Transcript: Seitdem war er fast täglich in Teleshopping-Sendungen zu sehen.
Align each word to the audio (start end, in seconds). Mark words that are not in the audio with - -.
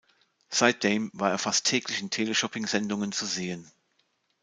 Seitdem 0.49 1.11
war 1.13 1.29
er 1.29 1.37
fast 1.37 1.67
täglich 1.67 2.01
in 2.01 2.09
Teleshopping-Sendungen 2.09 3.11
zu 3.11 3.27
sehen. 3.27 3.69